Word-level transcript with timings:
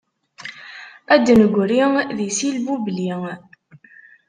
Ad 1.13 1.21
d-negri 1.25 1.81
di 2.17 2.27
silbubli. 2.37 3.07